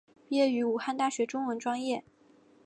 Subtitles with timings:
[0.27, 2.03] 毕业于武汉大学中文专业。